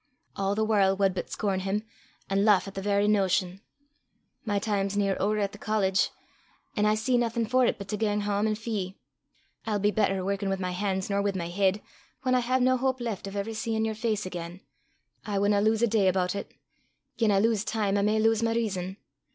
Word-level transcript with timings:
A' 0.35 0.55
the 0.55 0.65
warl' 0.65 0.95
wad 0.97 1.13
but 1.13 1.29
scorn 1.29 1.59
him, 1.59 1.83
an' 2.27 2.43
lauch 2.43 2.67
at 2.67 2.73
the 2.73 2.81
verra 2.81 3.07
notion. 3.07 3.61
My 4.43 4.57
time's 4.57 4.97
near 4.97 5.15
ower 5.19 5.37
at 5.37 5.51
the 5.51 5.59
college, 5.59 6.09
an' 6.75 6.87
I 6.87 6.95
see 6.95 7.19
naething 7.19 7.45
for 7.45 7.67
't 7.67 7.77
but 7.77 7.95
gang 7.99 8.21
hame 8.21 8.47
an' 8.47 8.55
fee 8.55 8.83
(hire 8.83 8.85
myself). 8.85 9.03
I'll 9.75 9.79
be 9.79 9.91
better 9.91 10.25
workin' 10.25 10.49
wi' 10.49 10.55
my 10.55 10.71
han's 10.71 11.07
nor 11.07 11.21
wi' 11.21 11.33
my 11.35 11.49
heid 11.51 11.81
whan 12.23 12.33
I 12.33 12.39
hae 12.41 12.59
nae 12.59 12.77
houp 12.77 12.99
left 12.99 13.27
o' 13.27 13.31
ever 13.39 13.53
seein' 13.53 13.85
yer 13.85 13.93
face 13.93 14.25
again. 14.25 14.61
I 15.23 15.37
winna 15.37 15.61
lowse 15.61 15.83
a 15.83 15.87
day 15.87 16.07
aboot 16.07 16.33
it. 16.33 16.51
Gien 17.17 17.29
I 17.29 17.37
lowse 17.37 17.63
time 17.63 17.95
I 17.95 18.01
may 18.01 18.17
lowse 18.17 18.41
my 18.41 18.55
rizon. 18.55 18.97